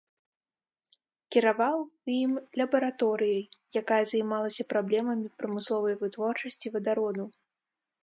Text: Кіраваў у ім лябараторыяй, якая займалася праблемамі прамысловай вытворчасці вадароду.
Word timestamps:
Кіраваў 1.35 1.77
у 2.07 2.13
ім 2.23 2.31
лябараторыяй, 2.61 3.45
якая 3.83 4.01
займалася 4.15 4.69
праблемамі 4.75 5.27
прамысловай 5.43 5.95
вытворчасці 6.05 6.67
вадароду. 6.79 7.23